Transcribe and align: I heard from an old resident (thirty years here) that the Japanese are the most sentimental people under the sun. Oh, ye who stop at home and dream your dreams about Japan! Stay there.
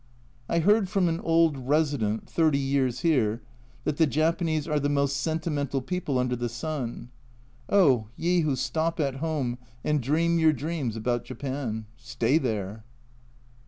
I 0.49 0.57
heard 0.57 0.89
from 0.89 1.07
an 1.09 1.19
old 1.19 1.59
resident 1.59 2.27
(thirty 2.27 2.57
years 2.57 3.01
here) 3.01 3.39
that 3.83 3.97
the 3.97 4.07
Japanese 4.07 4.67
are 4.67 4.79
the 4.79 4.89
most 4.89 5.15
sentimental 5.17 5.79
people 5.79 6.17
under 6.17 6.35
the 6.35 6.49
sun. 6.49 7.11
Oh, 7.69 8.07
ye 8.17 8.39
who 8.39 8.55
stop 8.55 8.99
at 8.99 9.17
home 9.17 9.59
and 9.83 10.01
dream 10.01 10.39
your 10.39 10.53
dreams 10.53 10.95
about 10.95 11.23
Japan! 11.23 11.85
Stay 11.97 12.39
there. 12.39 12.83